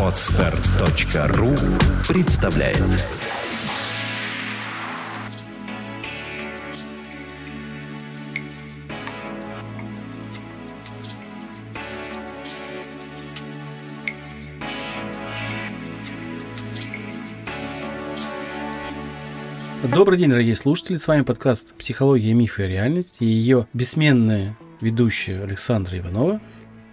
[0.00, 1.54] Отстар.ру
[2.08, 2.82] представляет
[19.84, 20.96] Добрый день, дорогие слушатели.
[20.96, 26.40] С вами подкаст «Психология, мифы и реальность» и ее бессменная ведущая Александра Иванова.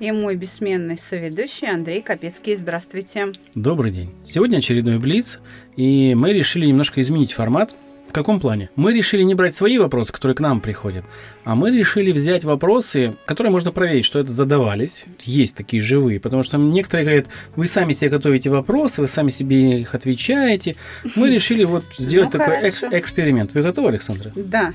[0.03, 2.55] И мой бессменный соведущий Андрей Капецкий.
[2.57, 3.31] Здравствуйте.
[3.55, 4.09] Добрый день.
[4.23, 5.39] Сегодня очередной Блиц,
[5.77, 7.73] и мы решили немножко изменить формат.
[8.09, 8.69] В каком плане?
[8.75, 11.05] Мы решили не брать свои вопросы, которые к нам приходят,
[11.45, 16.43] а мы решили взять вопросы, которые можно проверить, что это задавались, есть такие живые, потому
[16.43, 20.75] что некоторые говорят, вы сами себе готовите вопросы, вы сами себе их отвечаете.
[21.15, 22.99] Мы решили вот сделать Ну, такой экс- хорошо.
[22.99, 23.53] эксперимент.
[23.53, 24.33] Вы готовы, Александра?
[24.35, 24.73] Да,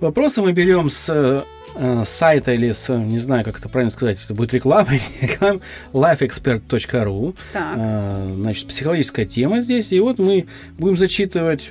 [0.00, 1.44] Вопросы мы берем с
[1.74, 4.90] э, сайта или с, не знаю, как это правильно сказать, это будет реклама,
[5.20, 5.60] реклама,
[5.92, 7.34] lifeexpert.ru.
[7.54, 9.92] Э, Значит, психологическая тема здесь.
[9.92, 10.46] И вот мы
[10.78, 11.70] будем зачитывать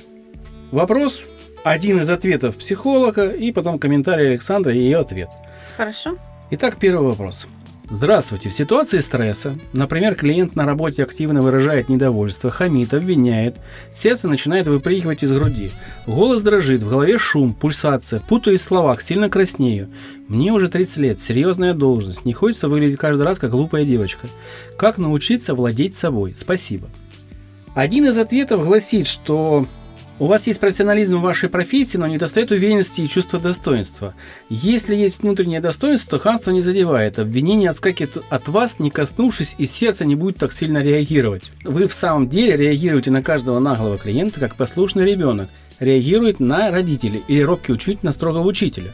[0.70, 1.22] вопрос,
[1.64, 5.30] один из ответов психолога, и потом комментарий Александра и ее ответ.
[5.76, 6.18] Хорошо.
[6.50, 7.46] Итак, первый вопрос.
[7.94, 8.48] Здравствуйте.
[8.48, 13.56] В ситуации стресса, например, клиент на работе активно выражает недовольство, хамит, обвиняет,
[13.92, 15.72] сердце начинает выпрыгивать из груди,
[16.06, 19.90] голос дрожит, в голове шум, пульсация, путаюсь в словах, сильно краснею.
[20.26, 24.26] Мне уже 30 лет, серьезная должность, не хочется выглядеть каждый раз как глупая девочка.
[24.78, 26.32] Как научиться владеть собой?
[26.34, 26.88] Спасибо.
[27.74, 29.66] Один из ответов гласит, что
[30.22, 34.14] у вас есть профессионализм в вашей профессии, но не достает уверенности и чувства достоинства.
[34.48, 37.18] Если есть внутреннее достоинство, то хамство не задевает.
[37.18, 41.50] Обвинение отскакивает от вас, не коснувшись, и сердце не будет так сильно реагировать.
[41.64, 45.48] Вы в самом деле реагируете на каждого наглого клиента, как послушный ребенок
[45.80, 48.92] реагирует на родителей или робкий учитель на строгого учителя.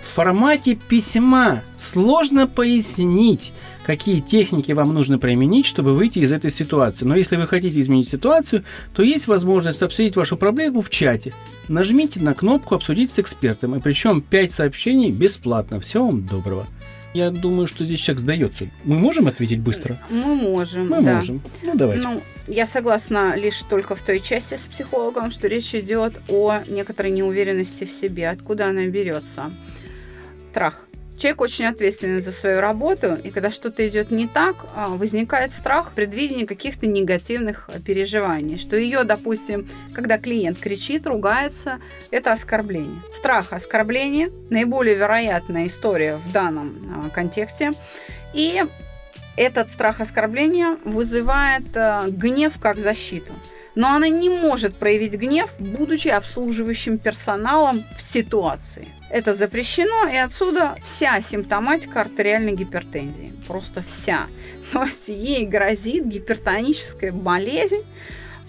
[0.00, 3.52] В формате письма сложно пояснить,
[3.88, 7.06] какие техники вам нужно применить, чтобы выйти из этой ситуации.
[7.06, 11.32] Но если вы хотите изменить ситуацию, то есть возможность обсудить вашу проблему в чате.
[11.68, 15.80] Нажмите на кнопку «Обсудить с экспертом», и причем 5 сообщений бесплатно.
[15.80, 16.66] Всего вам доброго.
[17.14, 18.68] Я думаю, что здесь человек сдается.
[18.84, 19.98] Мы можем ответить быстро?
[20.10, 21.16] Мы можем, Мы да.
[21.16, 21.40] можем.
[21.62, 22.06] Ну, давайте.
[22.06, 27.10] Ну, я согласна лишь только в той части с психологом, что речь идет о некоторой
[27.10, 28.28] неуверенности в себе.
[28.28, 29.50] Откуда она берется?
[30.50, 30.87] Страх.
[31.18, 35.90] Человек очень ответственен за свою работу, и когда что-то идет не так, а, возникает страх
[35.90, 38.56] в предвидении каких-то негативных а, переживаний.
[38.56, 41.80] Что ее, допустим, когда клиент кричит, ругается,
[42.12, 43.02] это оскорбление.
[43.12, 47.72] Страх оскорбления– наиболее вероятная история в данном а, контексте.
[48.32, 48.62] И
[49.36, 53.32] этот страх оскорбления вызывает э, гнев как защиту.
[53.78, 58.88] Но она не может проявить гнев, будучи обслуживающим персоналом в ситуации.
[59.08, 63.32] Это запрещено, и отсюда вся симптоматика артериальной гипертензии.
[63.46, 64.26] Просто вся.
[64.72, 67.84] То есть ей грозит гипертоническая болезнь,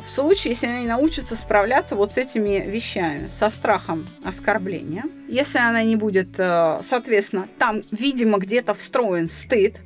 [0.03, 5.03] в случае, если она не научится справляться вот с этими вещами, со страхом оскорбления.
[5.27, 9.81] Если она не будет, э, соответственно, там, видимо, где-то встроен стыд,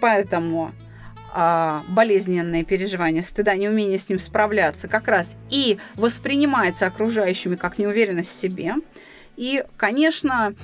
[0.00, 0.72] поэтому
[1.34, 8.40] болезненные переживания стыда, неумение с ним справляться как раз и воспринимается окружающими как неуверенность в
[8.40, 8.74] себе.
[9.36, 10.54] И, конечно,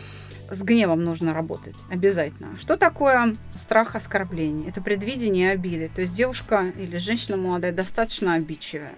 [0.50, 2.58] с гневом нужно работать обязательно.
[2.58, 4.68] Что такое страх оскорбления?
[4.68, 5.90] Это предвидение обиды.
[5.94, 8.94] То есть девушка или женщина молодая достаточно обидчивая.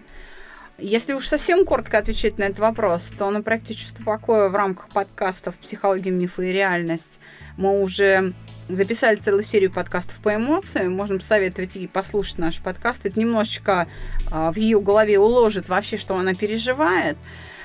[0.78, 4.90] Если уж совсем коротко отвечать на этот вопрос, то на проекте «Чувство покоя» в рамках
[4.90, 7.18] подкастов «Психология, мифы и реальность»
[7.56, 8.34] мы уже
[8.68, 10.94] записали целую серию подкастов по эмоциям.
[10.94, 13.06] Можно посоветовать ей послушать наш подкаст.
[13.06, 13.86] Это немножечко
[14.30, 17.16] а, в ее голове уложит вообще, что она переживает.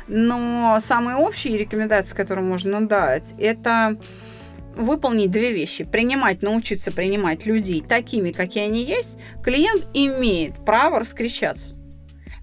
[0.07, 3.97] Но самые общие рекомендации, которые можно дать, это
[4.75, 5.84] выполнить две вещи.
[5.84, 9.17] Принимать, научиться принимать людей такими, какие они есть.
[9.44, 11.75] Клиент имеет право раскричаться.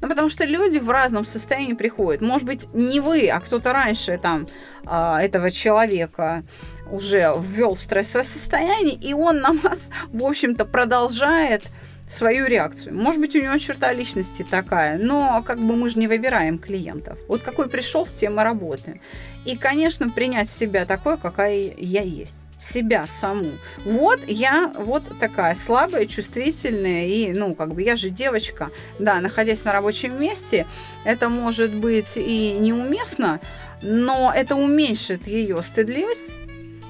[0.01, 2.21] Ну, потому что люди в разном состоянии приходят.
[2.21, 4.47] Может быть, не вы, а кто-то раньше там
[4.87, 6.45] а, этого человека
[6.91, 11.65] уже ввел в стрессовое состояние, и он на вас, в общем-то, продолжает
[12.09, 12.95] свою реакцию.
[12.95, 17.19] Может быть, у него черта личности такая, но как бы мы же не выбираем клиентов.
[17.29, 19.01] Вот какой пришел, с тем и работаем.
[19.45, 23.53] И, конечно, принять себя такой, какая я есть себя саму.
[23.85, 28.71] Вот я вот такая слабая, чувствительная, и, ну, как бы я же девочка.
[28.99, 30.67] Да, находясь на рабочем месте,
[31.05, 33.41] это может быть и неуместно,
[33.81, 36.33] но это уменьшит ее стыдливость,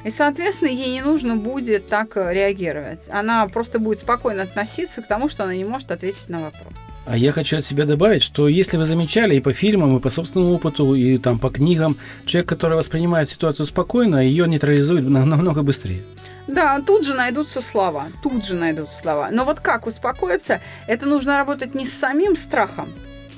[0.09, 3.09] и, соответственно, ей не нужно будет так реагировать.
[3.11, 6.73] Она просто будет спокойно относиться к тому, что она не может ответить на вопрос.
[7.07, 10.11] А я хочу от себя добавить, что если вы замечали и по фильмам, и по
[10.11, 11.97] собственному опыту, и там по книгам,
[12.27, 16.03] человек, который воспринимает ситуацию спокойно, ее нейтрализует на- намного быстрее.
[16.47, 19.29] Да, тут же найдутся слова, тут же найдутся слова.
[19.31, 22.89] Но вот как успокоиться, это нужно работать не с самим страхом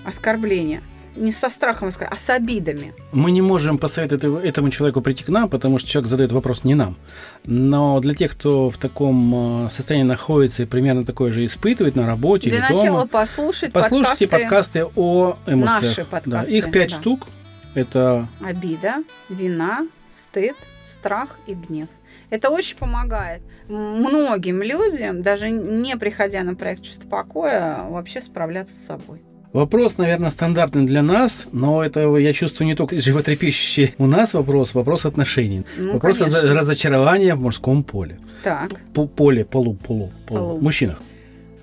[0.05, 0.83] оскорбления,
[1.17, 2.95] не со страхом, а с обидами.
[3.13, 6.75] Мы не можем посоветовать этому человеку прийти к нам, потому что человек задает вопрос не
[6.75, 6.97] нам.
[7.45, 12.07] Но для тех, кто в таком э, состоянии находится и примерно такое же испытывает на
[12.07, 15.83] работе для или начала дома, послушать послушайте подкасты, подкасты о эмоциях.
[15.83, 16.51] Наши подкасты.
[16.51, 16.97] Да, их пять да.
[16.97, 17.27] штук.
[17.75, 21.89] Это обида, вина, стыд, страх и гнев.
[22.31, 28.87] Это очень помогает многим людям, даже не приходя на проект чувство покоя, вообще справляться с
[28.87, 29.23] собой.
[29.53, 34.75] Вопрос, наверное, стандартный для нас, но это, я чувствую, не только животрепещущий у нас вопрос,
[34.75, 35.65] вопрос отношений.
[35.77, 36.55] Ну, вопрос конечно.
[36.55, 38.19] разочарования в мужском поле.
[38.45, 38.71] Так.
[38.95, 40.41] По поле, полу, полу, полу.
[40.41, 40.61] Полу.
[40.61, 41.03] Мужчинах.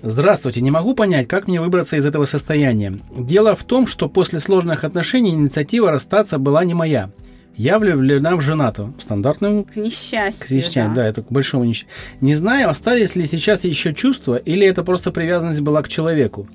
[0.02, 2.98] Здравствуйте, не могу понять, как мне выбраться из этого состояния.
[3.16, 7.10] Дело в том, что после сложных отношений инициатива расстаться была не моя.
[7.56, 8.92] Я влюблена в женатого.
[9.00, 10.94] Стандартным К несчастью, к несчастью, да.
[10.94, 11.90] да, это к большому несчастью.
[12.20, 16.46] Не знаю, остались ли сейчас еще чувства, или это просто привязанность была к человеку.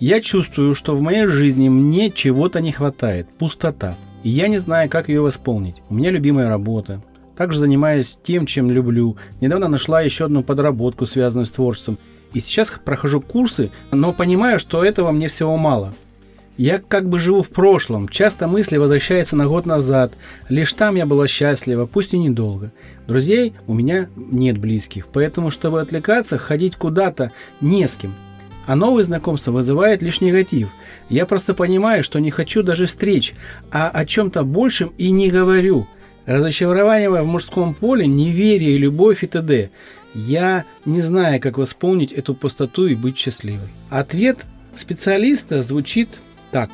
[0.00, 3.96] Я чувствую, что в моей жизни мне чего-то не хватает, пустота.
[4.22, 5.82] И я не знаю, как ее восполнить.
[5.90, 7.02] У меня любимая работа.
[7.36, 9.18] Также занимаюсь тем, чем люблю.
[9.42, 11.98] Недавно нашла еще одну подработку, связанную с творчеством.
[12.32, 15.92] И сейчас прохожу курсы, но понимаю, что этого мне всего мало.
[16.56, 20.14] Я как бы живу в прошлом, часто мысли возвращаются на год назад.
[20.48, 22.72] Лишь там я была счастлива, пусть и недолго.
[23.06, 28.14] Друзей у меня нет близких, поэтому, чтобы отвлекаться, ходить куда-то не с кем.
[28.66, 30.68] А новые знакомства вызывают лишь негатив.
[31.08, 33.34] Я просто понимаю, что не хочу даже встреч,
[33.70, 35.86] а о чем-то большем и не говорю.
[36.26, 39.70] Разочарование в мужском поле, неверие, любовь и т.д.
[40.14, 43.68] Я не знаю, как восполнить эту пустоту и быть счастливой.
[43.90, 44.44] Ответ
[44.76, 46.20] специалиста звучит
[46.50, 46.70] так.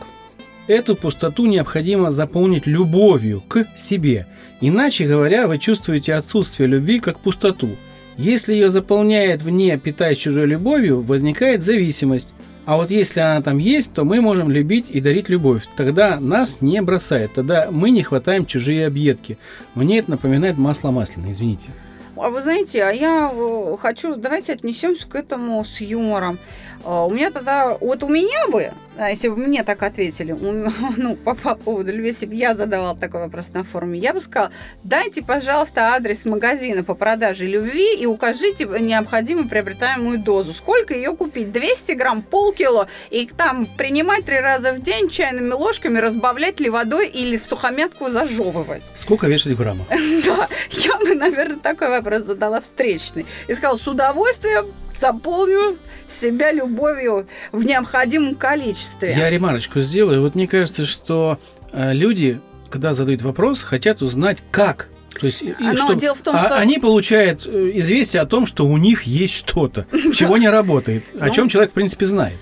[0.67, 4.27] Эту пустоту необходимо заполнить любовью к себе.
[4.61, 7.77] Иначе говоря, вы чувствуете отсутствие любви как пустоту.
[8.16, 12.34] Если ее заполняет вне, питаясь чужой любовью, возникает зависимость.
[12.64, 15.62] А вот если она там есть, то мы можем любить и дарить любовь.
[15.76, 19.38] Тогда нас не бросает, тогда мы не хватаем чужие объедки.
[19.74, 21.68] Мне это напоминает масло масляное, извините.
[22.16, 26.38] А вы знаете, а я э, хочу, давайте отнесемся к этому с юмором.
[26.82, 30.32] А, У меня тогда, вот у меня бы, если бы мне так ответили,
[30.96, 34.20] ну, по, по поводу любви, если бы я задавала такой вопрос на форуме, я бы
[34.20, 34.50] сказала,
[34.82, 40.52] дайте, пожалуйста, адрес магазина по продаже любви и укажите необходимую приобретаемую дозу.
[40.52, 41.52] Сколько ее купить?
[41.52, 47.08] 200 грамм, полкило, и там принимать три раза в день чайными ложками, разбавлять ли водой
[47.08, 48.90] или в сухомятку зажевывать.
[48.94, 49.87] Сколько вешать в граммах?
[50.26, 53.26] Да, я бы, наверное, такой вопрос задала встречный.
[53.49, 54.66] И сказала, с удовольствием
[55.00, 55.78] заполню
[56.08, 59.14] себя любовью в необходимом количестве.
[59.16, 60.22] Я ремарочку сделаю.
[60.22, 61.38] Вот мне кажется, что
[61.72, 62.40] э, люди,
[62.70, 64.88] когда задают вопрос, хотят узнать, как.
[65.19, 68.46] То есть, Но чтоб- дело в том, а- что- они получают э, известие о том,
[68.46, 71.32] что у них есть что-то, чего не работает, о Ну.
[71.32, 72.37] чем человек, в принципе, знает.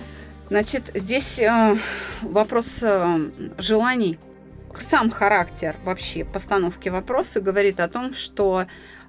[0.50, 1.76] Значит, здесь э,
[2.22, 4.18] вопрос э, желаний.
[4.90, 8.66] Сам характер вообще постановки вопроса говорит о том, что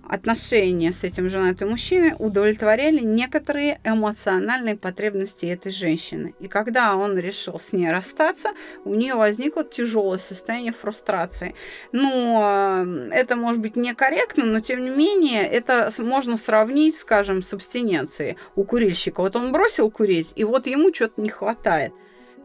[0.07, 6.33] отношения с этим женатым мужчиной удовлетворяли некоторые эмоциональные потребности этой женщины.
[6.39, 8.49] И когда он решил с ней расстаться,
[8.83, 11.55] у нее возникло тяжелое состояние фрустрации.
[11.93, 18.37] Э, это может быть некорректно, но тем не менее это можно сравнить, скажем, с абстиненцией
[18.55, 19.21] у курильщика.
[19.21, 21.93] Вот он бросил курить, и вот ему что-то не хватает.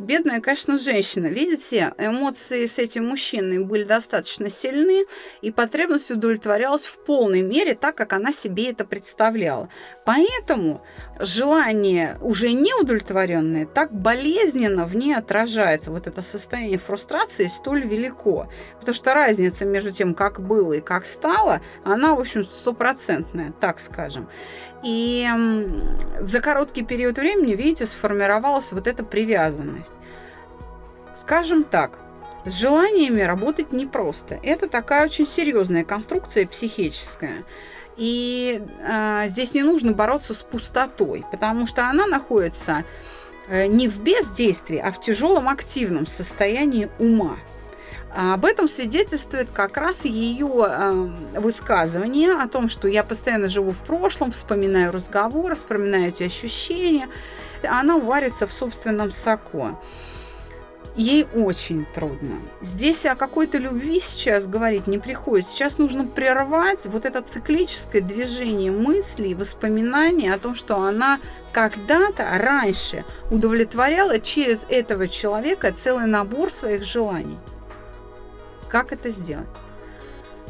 [0.01, 1.27] Бедная, конечно, женщина.
[1.27, 5.05] Видите, эмоции с этим мужчиной были достаточно сильны,
[5.43, 9.69] и потребность удовлетворялась в полной мере так, как она себе это представляла.
[10.07, 10.83] Поэтому
[11.19, 15.91] желание уже неудовлетворенное так болезненно в ней отражается.
[15.91, 18.49] Вот это состояние фрустрации столь велико.
[18.79, 23.79] Потому что разница между тем, как было и как стало, она, в общем, стопроцентная, так
[23.81, 24.31] скажем.
[24.83, 25.29] И
[26.21, 29.93] за короткий период времени, видите, сформировалась вот эта привязанность.
[31.15, 31.99] Скажем так,
[32.47, 34.39] с желаниями работать непросто.
[34.43, 37.45] Это такая очень серьезная конструкция психическая.
[37.97, 42.85] И а, здесь не нужно бороться с пустотой, потому что она находится
[43.49, 47.37] э, не в бездействии, а в тяжелом активном состоянии ума.
[48.13, 50.93] А Об этом свидетельствует как раз ее э,
[51.39, 57.09] высказывание о том, что я постоянно живу в прошлом, вспоминаю разговоры, вспоминаю эти ощущения.
[57.63, 59.79] Она варится в собственном соку.
[60.97, 62.37] Ей очень трудно.
[62.61, 65.53] Здесь о какой-то любви сейчас говорить не приходится.
[65.53, 71.21] Сейчас нужно прервать вот это циклическое движение мыслей, воспоминаний о том, что она
[71.53, 77.39] когда-то раньше удовлетворяла через этого человека целый набор своих желаний.
[78.71, 79.49] Как это сделать?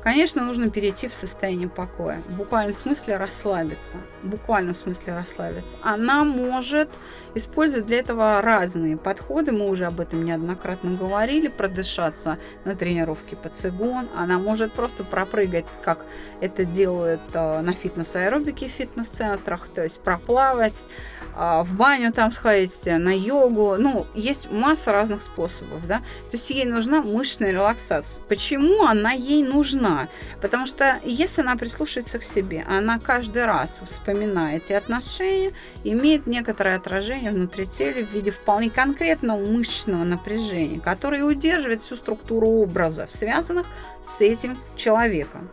[0.03, 2.23] Конечно, нужно перейти в состояние покоя.
[2.27, 3.99] В буквальном смысле расслабиться.
[4.23, 5.77] В буквальном смысле расслабиться.
[5.83, 6.89] Она может
[7.35, 9.53] использовать для этого разные подходы.
[9.53, 11.49] Мы уже об этом неоднократно говорили.
[11.49, 14.09] Продышаться на тренировке по цигун.
[14.17, 15.99] Она может просто пропрыгать, как
[16.41, 19.69] это делают э, на фитнес-аэробике в фитнес-центрах.
[19.69, 20.89] То есть проплавать,
[21.37, 23.77] э, в баню там сходить, на йогу.
[23.79, 25.87] Ну, есть масса разных способов.
[25.87, 25.99] Да?
[26.31, 28.23] То есть ей нужна мышечная релаксация.
[28.29, 29.90] Почему она ей нужна?
[29.91, 30.09] Нужна.
[30.41, 35.53] Потому что если она прислушается к себе, она каждый раз, вспоминая эти отношения,
[35.85, 42.49] имеет некоторое отражение внутри тела в виде вполне конкретного мышечного напряжения, которое удерживает всю структуру
[42.49, 43.67] образов, связанных
[44.07, 45.49] с этим человеком.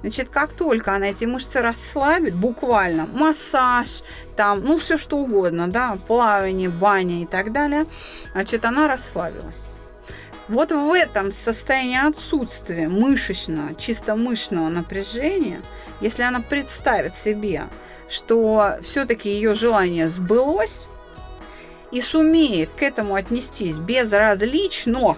[0.00, 4.02] Значит, как только она эти мышцы расслабит, буквально массаж,
[4.36, 7.86] там, ну, все что угодно, да, плавание, баня и так далее,
[8.32, 9.64] значит, она расслабилась.
[10.48, 15.60] Вот в этом состоянии отсутствия мышечного, чисто мышечного напряжения,
[16.00, 17.68] если она представит себе,
[18.08, 20.86] что все-таки ее желание сбылось,
[21.92, 25.16] и сумеет к этому отнестись безразлично,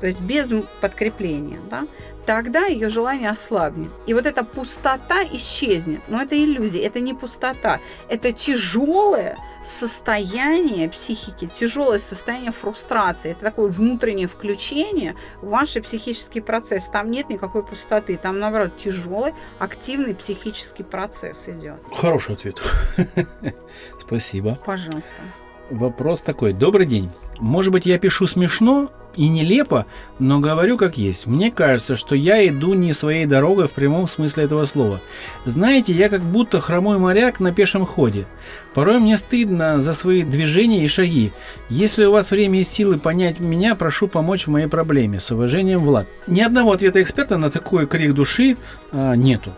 [0.00, 1.86] то есть без подкрепления, да,
[2.26, 3.90] тогда ее желание ослабнет.
[4.06, 6.00] И вот эта пустота исчезнет.
[6.08, 7.80] Но это иллюзия, это не пустота.
[8.08, 13.30] Это тяжелое состояние психики, тяжелое состояние фрустрации.
[13.32, 16.88] Это такое внутреннее включение в ваш психический процесс.
[16.88, 18.16] Там нет никакой пустоты.
[18.16, 21.80] Там, наоборот, тяжелый, активный психический процесс идет.
[21.92, 22.60] Хороший ответ.
[24.00, 24.58] Спасибо.
[24.64, 25.22] Пожалуйста.
[25.70, 26.52] Вопрос такой.
[26.52, 27.10] Добрый день.
[27.38, 29.86] Может быть, я пишу смешно и нелепо,
[30.18, 31.26] но говорю как есть.
[31.26, 35.00] Мне кажется, что я иду не своей дорогой в прямом смысле этого слова.
[35.46, 38.26] Знаете, я как будто хромой моряк на пешем ходе.
[38.74, 41.32] Порой мне стыдно за свои движения и шаги.
[41.68, 45.20] Если у вас время и силы понять меня, прошу помочь в моей проблеме.
[45.20, 46.06] С уважением, Влад.
[46.26, 48.56] Ни одного ответа эксперта на такой крик души
[48.92, 49.52] а, нету.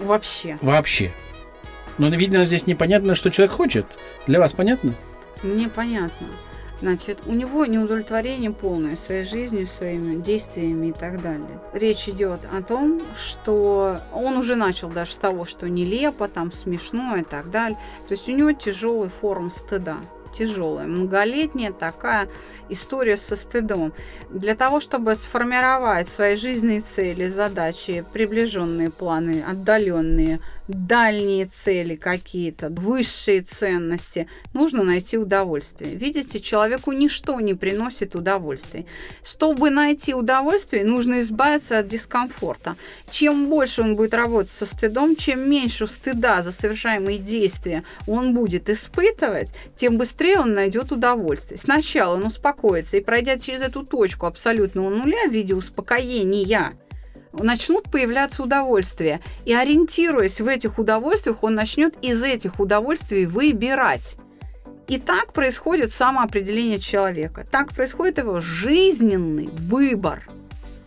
[0.00, 0.58] Вообще.
[0.60, 1.12] Вообще.
[1.98, 3.86] Но, видно, здесь непонятно, что человек хочет.
[4.26, 4.94] Для вас понятно?
[5.42, 6.28] Мне понятно.
[6.80, 11.60] Значит, у него неудовлетворение полное своей жизнью, своими действиями и так далее.
[11.72, 17.16] Речь идет о том, что он уже начал даже с того, что нелепо, там смешно
[17.16, 17.78] и так далее.
[18.08, 19.96] То есть у него тяжелый форм стыда
[20.36, 22.28] тяжелая, многолетняя такая
[22.68, 23.92] история со стыдом.
[24.30, 33.42] Для того, чтобы сформировать свои жизненные цели, задачи, приближенные планы, отдаленные, дальние цели какие-то, высшие
[33.42, 35.94] ценности, нужно найти удовольствие.
[35.94, 38.86] Видите, человеку ничто не приносит удовольствия.
[39.24, 42.76] Чтобы найти удовольствие, нужно избавиться от дискомфорта.
[43.10, 48.68] Чем больше он будет работать со стыдом, чем меньше стыда за совершаемые действия он будет
[48.70, 51.58] испытывать, тем быстрее он найдет удовольствие.
[51.58, 56.74] Сначала он успокоится и пройдя через эту точку абсолютного нуля в виде успокоения,
[57.38, 59.20] начнут появляться удовольствия.
[59.44, 64.16] И ориентируясь в этих удовольствиях, он начнет из этих удовольствий выбирать.
[64.88, 67.46] И так происходит самоопределение человека.
[67.50, 70.26] Так происходит его жизненный выбор.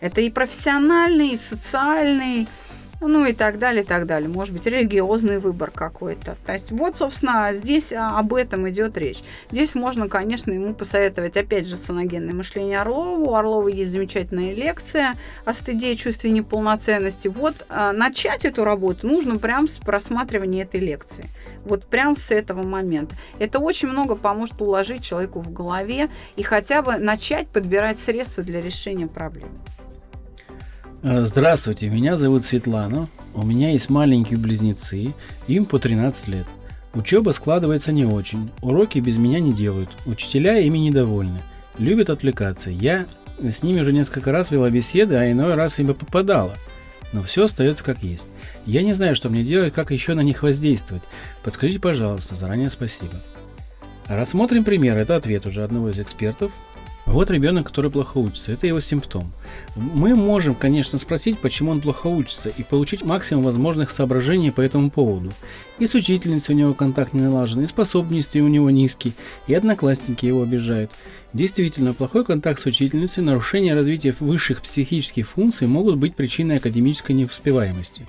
[0.00, 2.46] Это и профессиональный, и социальный,
[3.00, 4.28] ну и так далее, и так далее.
[4.28, 6.36] Может быть, религиозный выбор какой-то.
[6.44, 9.22] То есть вот, собственно, здесь а, об этом идет речь.
[9.50, 13.30] Здесь можно, конечно, ему посоветовать, опять же, саногенное мышление Орлову.
[13.30, 15.14] У Орлова есть замечательная лекция
[15.44, 17.28] о стыде и чувстве неполноценности.
[17.28, 21.26] Вот а, начать эту работу нужно прямо с просматривания этой лекции.
[21.64, 23.14] Вот прямо с этого момента.
[23.38, 28.60] Это очень много поможет уложить человеку в голове и хотя бы начать подбирать средства для
[28.60, 29.48] решения проблем.
[31.00, 33.08] Э, здравствуйте, меня зовут Светлана.
[33.32, 35.14] У меня есть маленькие близнецы,
[35.46, 36.46] им по 13 лет.
[36.92, 41.40] Учеба складывается не очень, уроки без меня не делают, учителя ими недовольны,
[41.78, 42.70] любят отвлекаться.
[42.70, 43.06] Я
[43.40, 46.54] с ними уже несколько раз вела беседы, а иной раз им попадала.
[47.12, 48.30] Но все остается как есть.
[48.66, 51.04] Я не знаю, что мне делать, как еще на них воздействовать.
[51.44, 53.14] Подскажите, пожалуйста, заранее спасибо.
[54.08, 54.96] Рассмотрим пример.
[54.96, 56.50] Это ответ уже одного из экспертов.
[57.10, 59.32] Вот ребенок, который плохо учится, это его симптом.
[59.74, 64.90] Мы можем, конечно, спросить, почему он плохо учится, и получить максимум возможных соображений по этому
[64.90, 65.32] поводу.
[65.78, 69.14] И с учительницей у него контакт не налажен, и способности у него низкие,
[69.46, 70.90] и одноклассники его обижают.
[71.32, 78.06] Действительно, плохой контакт с учительницей, нарушение развития высших психических функций могут быть причиной академической неуспеваемости.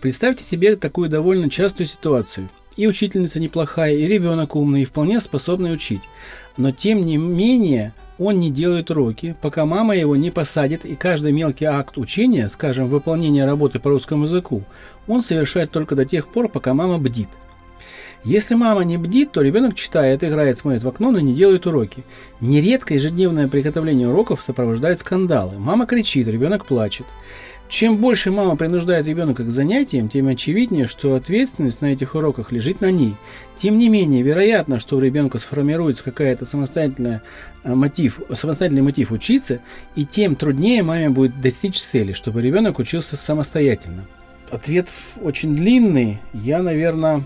[0.00, 2.48] Представьте себе такую довольно частую ситуацию.
[2.76, 6.02] И учительница неплохая, и ребенок умный, и вполне способный учить.
[6.56, 11.32] Но тем не менее, он не делает уроки, пока мама его не посадит, и каждый
[11.32, 14.62] мелкий акт учения, скажем, выполнение работы по русскому языку,
[15.06, 17.28] он совершает только до тех пор, пока мама бдит.
[18.24, 22.04] Если мама не бдит, то ребенок читает, играет, смотрит в окно, но не делает уроки.
[22.40, 25.58] Нередко ежедневное приготовление уроков сопровождает скандалы.
[25.58, 27.06] Мама кричит, ребенок плачет.
[27.68, 32.80] Чем больше мама принуждает ребенка к занятиям, тем очевиднее, что ответственность на этих уроках лежит
[32.80, 33.16] на ней.
[33.56, 37.22] Тем не менее, вероятно, что у ребенка сформируется какая-то самостоятельная
[37.64, 39.60] а, мотив, самостоятельный мотив учиться,
[39.96, 44.04] и тем труднее маме будет достичь цели, чтобы ребенок учился самостоятельно.
[44.50, 46.18] Ответ очень длинный.
[46.32, 47.24] Я, наверное,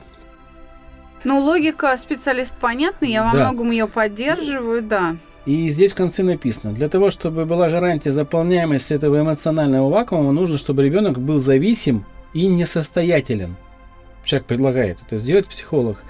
[1.22, 3.38] Ну, логика специалист понятна, я во Да.
[3.44, 5.16] многом ее поддерживаю, да.
[5.46, 10.58] И здесь в конце написано, для того, чтобы была гарантия заполняемости этого эмоционального вакуума, нужно,
[10.58, 12.04] чтобы ребенок был зависим
[12.34, 13.56] и несостоятелен.
[14.24, 16.02] Человек предлагает это сделать, психолог.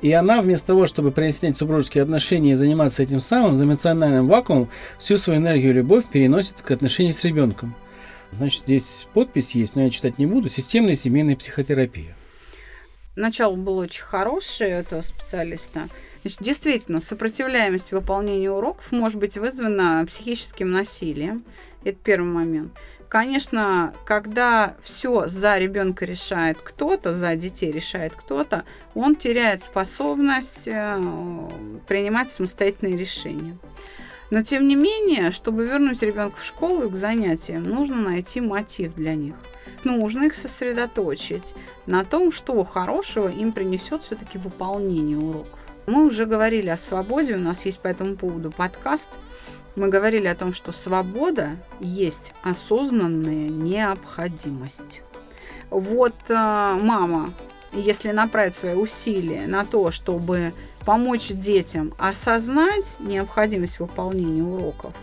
[0.00, 4.70] И она вместо того, чтобы прояснять супружеские отношения и заниматься этим самым, за эмоциональным вакуумом,
[4.98, 7.74] всю свою энергию и любовь переносит к отношениям с ребенком.
[8.32, 10.48] Значит, здесь подпись есть, но я читать не буду.
[10.48, 12.16] Системная семейная психотерапия.
[13.18, 15.88] Начало было очень хорошее этого специалиста.
[16.22, 21.42] Значит, действительно, сопротивляемость выполнению уроков может быть вызвана психическим насилием.
[21.82, 22.72] Это первый момент.
[23.08, 28.62] Конечно, когда все за ребенка решает кто-то, за детей решает кто-то,
[28.94, 31.00] он теряет способность э,
[31.88, 33.58] принимать самостоятельные решения.
[34.30, 38.94] Но тем не менее, чтобы вернуть ребенка в школу и к занятиям, нужно найти мотив
[38.94, 39.34] для них.
[39.84, 41.54] Нужно их сосредоточить
[41.86, 45.58] на том, что хорошего им принесет все-таки выполнение уроков.
[45.86, 49.08] Мы уже говорили о свободе, у нас есть по этому поводу подкаст.
[49.74, 55.02] Мы говорили о том, что свобода есть осознанная необходимость.
[55.70, 57.32] Вот э, мама,
[57.72, 60.52] если направить свои усилия на то, чтобы
[60.84, 64.94] помочь детям осознать необходимость выполнения уроков,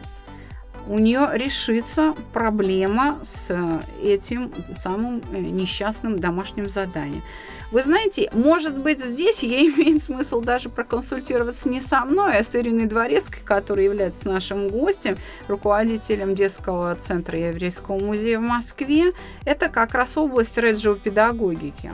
[0.88, 7.24] у нее решится проблема с э, этим самым э, несчастным домашним заданием.
[7.72, 12.56] Вы знаете, может быть, здесь ей имеет смысл даже проконсультироваться не со мной, а с
[12.56, 19.14] Ириной Дворецкой, которая является нашим гостем, руководителем детского центра Еврейского музея в Москве.
[19.44, 21.92] Это как раз область реджио-педагогики.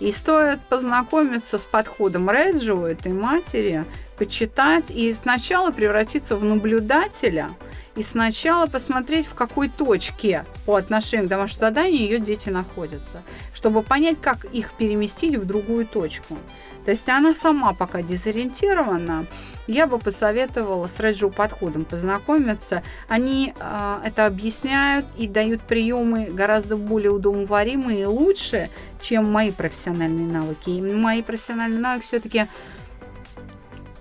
[0.00, 3.84] И стоит познакомиться с подходом Реджио, этой матери,
[4.16, 7.48] почитать и сначала превратиться в наблюдателя–
[7.98, 13.82] и сначала посмотреть, в какой точке по отношению к домашнему заданию ее дети находятся, чтобы
[13.82, 16.38] понять, как их переместить в другую точку.
[16.84, 19.26] То есть она сама пока дезориентирована,
[19.66, 22.84] я бы посоветовала с Реджио подходом познакомиться.
[23.08, 30.26] Они э, это объясняют и дают приемы гораздо более удобоваримые и лучше, чем мои профессиональные
[30.26, 30.70] навыки.
[30.70, 32.46] И мои профессиональные навыки все-таки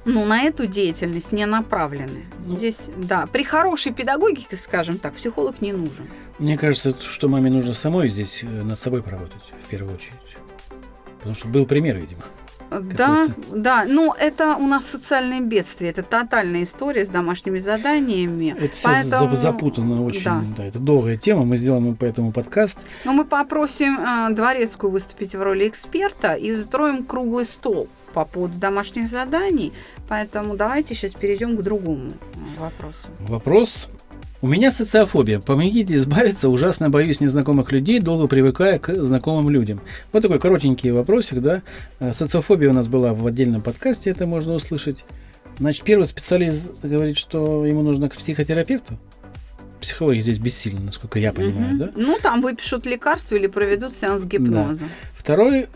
[0.07, 2.25] ну, на эту деятельность не направлены.
[2.45, 2.57] Ну.
[2.57, 6.07] Здесь, да, при хорошей педагогике, скажем так, психолог не нужен.
[6.39, 10.13] Мне кажется, что маме нужно самой здесь э, над собой поработать, в первую очередь.
[11.17, 12.21] Потому что был пример, видимо.
[12.69, 18.55] Да, да, но это у нас социальное бедствие, это тотальная история с домашними заданиями.
[18.59, 20.23] Это все Поэтому- запутано очень.
[20.23, 20.43] да.
[20.57, 20.65] Да.
[20.65, 21.45] это долгая тема.
[21.45, 22.85] Мы сделаем по этому подкаст.
[23.05, 28.57] Но мы попросим э, Дворецкую выступить в роли эксперта и устроим круглый стол по поводу
[28.57, 29.71] домашних заданий.
[30.09, 32.13] Поэтому давайте сейчас перейдем к другому
[32.57, 33.09] вопросу.
[33.19, 33.89] Вопрос.
[34.41, 35.39] У меня социофобия.
[35.39, 36.49] Помогите избавиться.
[36.49, 39.81] Ужасно боюсь незнакомых людей, долго привыкая к знакомым людям.
[40.11, 41.61] Вот такой коротенький вопросик, да.
[41.99, 45.05] Э, Социофобия у нас была в отдельном подкасте, это можно услышать.
[45.59, 48.97] Значит, первый специалист говорит, что ему нужно к психотерапевту.
[49.79, 51.77] Психологи здесь бессильны, насколько я понимаю, Мгм.
[51.77, 51.89] да?
[51.95, 54.85] Ну, там выпишут лекарства или проведут сеанс гипноза.
[55.15, 55.67] Второй,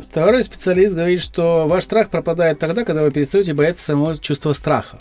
[0.00, 4.98] второй специалист говорит, что ваш страх пропадает тогда, когда вы перестаете бояться самого чувства страха.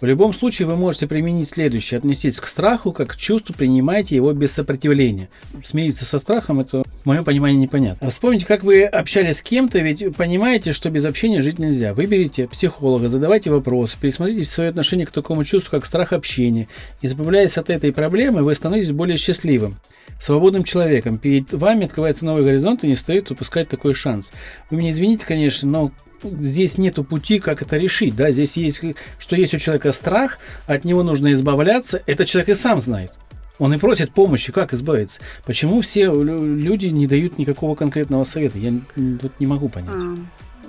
[0.00, 1.98] В любом случае вы можете применить следующее.
[1.98, 5.28] Отнестись к страху как к чувству, принимайте его без сопротивления.
[5.64, 8.06] Смириться со страхом, это в моем понимании непонятно.
[8.06, 11.94] А Вспомните, как вы общались с кем-то, ведь понимаете, что без общения жить нельзя.
[11.94, 16.68] Выберите психолога, задавайте вопросы, пересмотрите свое отношение к такому чувству, как страх общения.
[17.02, 19.76] Избавляясь от этой проблемы, вы становитесь более счастливым
[20.20, 21.18] свободным человеком.
[21.18, 24.32] Перед вами открывается новый горизонт, и не стоит упускать такой шанс.
[24.70, 28.16] Вы меня извините, конечно, но здесь нету пути, как это решить.
[28.16, 28.30] Да?
[28.30, 28.82] Здесь есть,
[29.18, 32.02] что есть у человека страх, от него нужно избавляться.
[32.06, 33.12] Это человек и сам знает.
[33.58, 35.20] Он и просит помощи, как избавиться.
[35.44, 38.58] Почему все лю- люди не дают никакого конкретного совета?
[38.58, 39.94] Я тут не могу понять.
[39.94, 40.16] А,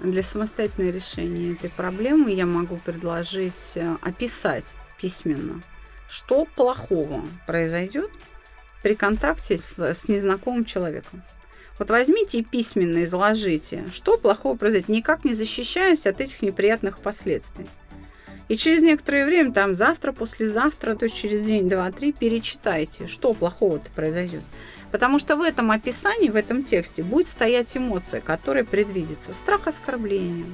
[0.08, 4.66] Для самостоятельного решения этой проблемы я могу предложить э, описать
[5.00, 5.62] письменно,
[6.10, 8.10] что плохого произойдет
[8.82, 11.22] при контакте с, с незнакомым человеком.
[11.80, 17.66] Вот возьмите и письменно изложите, что плохого произойдет, никак не защищаясь от этих неприятных последствий.
[18.50, 23.34] И через некоторое время, там завтра, послезавтра, то есть через день, два, три, перечитайте, что
[23.34, 24.42] плохого-то произойдет.
[24.92, 29.36] Потому что в этом описании, в этом тексте будет стоять эмоция, которая предвидится.
[29.36, 30.48] Страх оскорбления,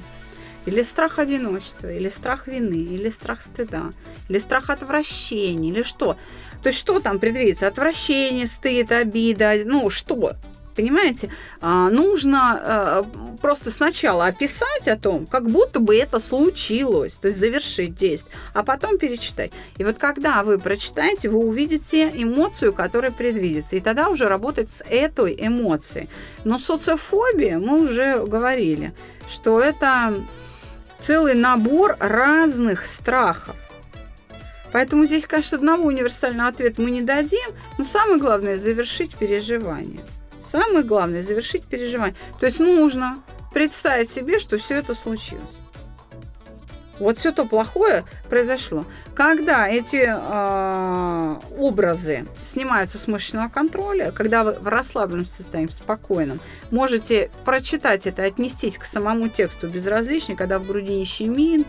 [0.66, 3.92] или страх одиночества, или страх вины, или страх стыда,
[4.28, 6.18] или страх отвращения, или что.
[6.62, 7.66] То есть что там предвидится?
[7.66, 10.34] Отвращение, стыд, обида, ну что?
[10.76, 11.30] Понимаете,
[11.62, 13.06] а, нужно а,
[13.40, 18.62] просто сначала описать о том, как будто бы это случилось, то есть завершить действие, а
[18.62, 19.52] потом перечитать.
[19.78, 24.84] И вот когда вы прочитаете, вы увидите эмоцию, которая предвидится, и тогда уже работать с
[24.84, 26.10] этой эмоцией.
[26.44, 28.94] Но социофобия, мы уже говорили,
[29.28, 30.14] что это
[31.00, 33.56] целый набор разных страхов.
[34.72, 40.00] Поэтому здесь, конечно, одного универсального ответа мы не дадим, но самое главное– завершить переживание.
[40.46, 42.14] Самое главное– завершить переживание.
[42.38, 43.16] То есть нужно
[43.52, 45.58] представить себе, что все это случилось.
[47.00, 48.84] Вот все то плохое произошло.
[49.14, 56.40] Когда эти э, образы снимаются с мышечного контроля, когда вы в расслабленном состоянии, в спокойном,
[56.70, 61.66] можете прочитать это, отнестись к самому тексту безразлично, когда в груди не щемит,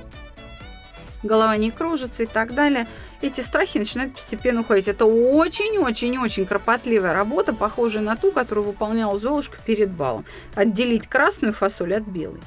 [1.23, 2.87] голова не кружится и так далее–
[3.21, 4.87] эти страхи начинают постепенно уходить.
[4.87, 10.25] Это очень-очень-очень кропотливая работа, похожая на ту, которую выполняла Золушка перед балом.
[10.55, 12.41] Отделить красную фасоль от белой.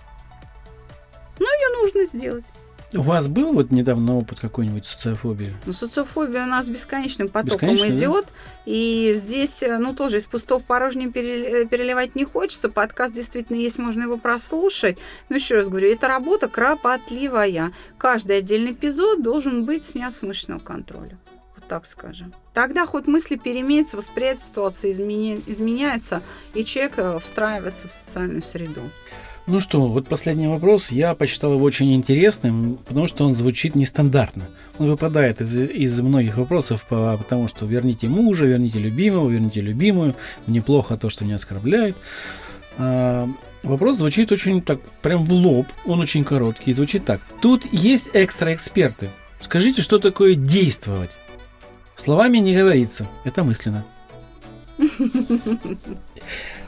[1.38, 2.44] Но ее нужно сделать.
[2.92, 5.55] У вас был вот недавно опыт какой-нибудь социофобии?
[5.64, 8.24] Ну, социофобия у нас бесконечным потоком Бесконечно, идет.
[8.26, 8.33] Да?
[8.66, 12.68] И здесь, э, ну, тоже из пустого в порожнее э, переливать не хочется.
[12.68, 14.98] Подкаст действительно есть, можно его прослушать.
[15.29, 17.72] Но еще раз говорю, это работа кропотливая.
[17.96, 21.16] Каждый отдельный эпизод должен быть снят с мышечного контроля.
[21.55, 22.35] Вот так скажем.
[22.55, 26.22] Тогда хоть мысли переменятся, восприятие ситуации изменяется,
[26.55, 28.83] и человек э, встраивается в социальную среду.
[29.46, 30.90] Ну что, вот последний вопрос.
[30.92, 34.48] Я посчитал его очень интересным, потому что он звучит нестандартно.
[34.79, 40.14] Он выпадает из, из многих вопросов, по, потому что верните мужа, верните любимого, верните любимую.
[40.46, 41.96] Мне плохо то, что меня оскорбляют.
[42.79, 43.29] А,
[43.62, 45.66] вопрос звучит очень так, прям в лоб.
[45.85, 46.72] Он очень короткий.
[46.72, 47.20] Звучит так.
[47.42, 49.09] Тут есть экстра эксперты.
[49.40, 51.11] Скажите, что такое действовать?
[51.96, 53.09] Словами не говорится.
[53.24, 53.85] Это мысленно.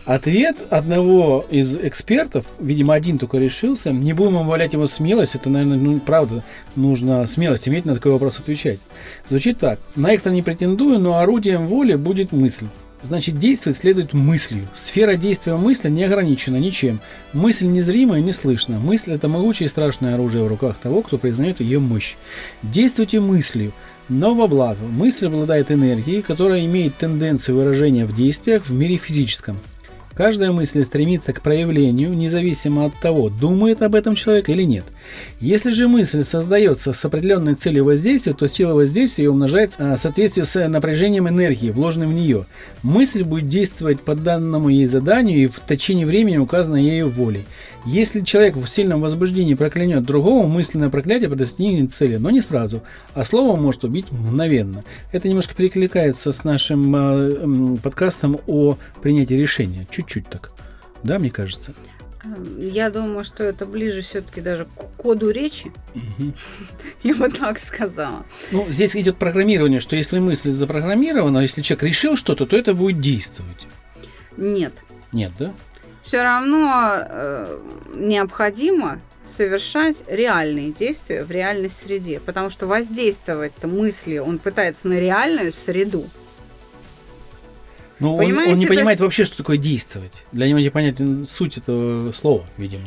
[0.05, 5.79] Ответ одного из экспертов, видимо, один только решился, не будем умолять его смелость, это, наверное,
[5.79, 6.43] ну, правда,
[6.75, 8.81] нужно смелость иметь на такой вопрос отвечать.
[9.29, 9.79] Звучит так.
[9.95, 12.67] На экстра не претендую, но орудием воли будет мысль.
[13.03, 14.69] Значит, действовать следует мыслью.
[14.77, 17.01] Сфера действия мысли не ограничена ничем.
[17.33, 18.79] Мысль незримая и не слышна.
[18.79, 22.15] Мысль– это могучее и страшное оружие в руках того, кто признает ее мощь.
[22.63, 23.73] Действуйте мыслью,
[24.09, 24.85] но во благо.
[24.91, 29.59] Мысль обладает энергией, которая имеет тенденцию выражения в действиях в мире физическом.
[30.15, 34.85] Каждая мысль стремится к проявлению, независимо от того, думает об этом человек или нет.
[35.41, 40.43] Если же мысль создается с определенной целью воздействия, то сила воздействия умножается а, в соответствии
[40.43, 42.45] с напряжением энергии, вложенной в нее.
[42.83, 47.47] Мысль будет действовать по данному ей заданию и в течение времени, указанной ею волей.
[47.85, 52.83] Если человек в сильном возбуждении проклянет другого, мысленное проклятие достигнет цели, но не сразу,
[53.15, 54.85] а слово может убить мгновенно.
[55.11, 59.87] Это немножко перекликается с нашим э, подкастом о принятии решения.
[59.91, 60.53] Чуть-чуть так.
[61.03, 61.75] Да, мне кажется.
[62.25, 65.73] Эм, я думаю, что это ближе все-таки даже к коду речи.
[65.95, 66.33] Угу.
[67.03, 68.25] Я бы так сказала.
[68.53, 73.01] Ну, здесь идет программирование, что если мысль запрограммирована, если человек решил что-то, то это будет
[73.01, 73.67] действовать.
[74.37, 74.73] Нет.
[75.13, 75.53] Нет, да?
[76.03, 77.61] Все равно э,
[77.95, 85.53] необходимо совершать реальные действия в реальной среде, потому что воздействовать мысли он пытается на реальную
[85.53, 86.11] среду.
[88.01, 89.01] Ну, он, он не понимает есть...
[89.01, 90.25] вообще, что такое действовать.
[90.33, 92.85] Для него непонятен суть этого слова, видимо.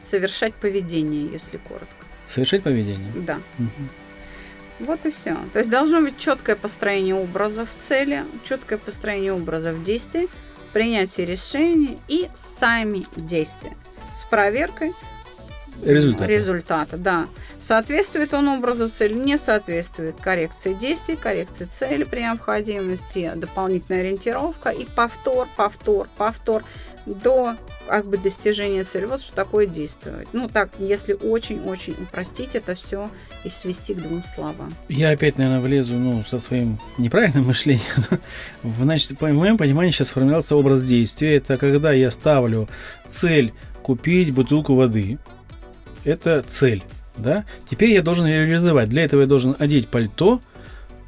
[0.00, 2.06] Совершать поведение, если коротко.
[2.28, 3.10] Совершать поведение?
[3.26, 3.38] Да.
[3.58, 4.86] Угу.
[4.86, 5.36] Вот и все.
[5.52, 10.28] То есть должно быть четкое построение образов цели, четкое построение образов действий,
[10.72, 13.76] принятие решений и сами действия
[14.16, 14.94] с проверкой
[15.82, 16.26] результата.
[16.26, 16.96] результата.
[16.96, 17.26] Да.
[17.60, 24.84] Соответствует он образу цели, не соответствует коррекции действий, коррекции цели при необходимости, дополнительная ориентировка и
[24.84, 26.64] повтор, повтор, повтор
[27.06, 29.04] до как бы достижения цели.
[29.06, 30.28] Вот что такое действовать.
[30.32, 33.10] Ну так, если очень-очень упростить это все
[33.44, 34.72] и свести к двум словам.
[34.88, 37.82] Я опять, наверное, влезу ну, со своим неправильным мышлением.
[38.62, 41.36] Значит, по моему пониманию сейчас сформировался образ действия.
[41.36, 42.68] Это когда я ставлю
[43.06, 45.18] цель купить бутылку воды.
[46.04, 46.82] Это цель.
[47.16, 47.44] Да?
[47.68, 48.88] Теперь я должен ее реализовать.
[48.88, 50.40] Для этого я должен одеть пальто,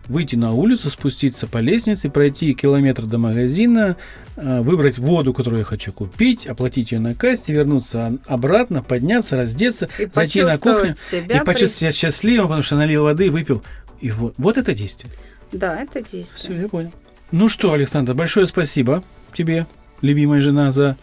[0.07, 3.97] выйти на улицу, спуститься по лестнице, пройти километр до магазина,
[4.37, 10.09] выбрать воду, которую я хочу купить, оплатить ее на кассе, вернуться обратно, подняться, раздеться, и
[10.13, 13.63] зайти на кухню себя и почувствовать себя счастливым, потому что налил воды, выпил.
[14.01, 15.13] И вот, вот это действие.
[15.53, 16.37] Да, это действие.
[16.37, 16.93] Все, я понял.
[17.31, 19.67] Ну что, Александр, большое спасибо тебе,
[20.03, 20.97] любимая жена, за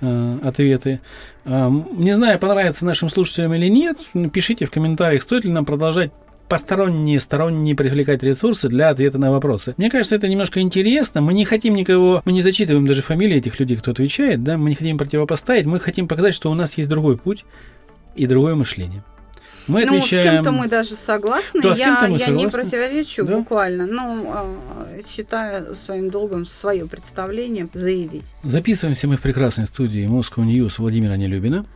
[0.00, 1.00] э, ответы.
[1.44, 3.98] Э, не знаю, понравится нашим слушателям или нет,
[4.32, 6.10] пишите в комментариях, стоит ли нам продолжать
[6.48, 9.74] посторонние, сторонние привлекать ресурсы для ответа на вопросы.
[9.76, 11.20] Мне кажется, это немножко интересно.
[11.20, 14.70] Мы не хотим никого, мы не зачитываем даже фамилии этих людей, кто отвечает, да, мы
[14.70, 17.44] не хотим противопоставить, мы хотим показать, что у нас есть другой путь
[18.16, 19.04] и другое мышление.
[19.68, 20.26] Мы ну, отвечаем...
[20.26, 21.60] с кем-то мы даже согласны.
[21.60, 23.36] Да, я мы я не противоречу Да.
[23.36, 23.86] буквально.
[23.86, 28.24] Ну, э, считаю своим долгом свое представление заявить.
[28.42, 31.66] Записываемся мы в прекрасной студии Moscow News Владимира Нелюбина.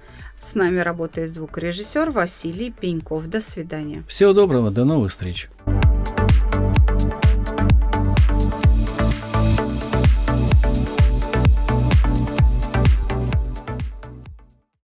[0.42, 3.28] С нами работает звукорежиссер Василий Пеньков.
[3.28, 4.02] До свидания.
[4.08, 5.48] Всего доброго, до новых встреч.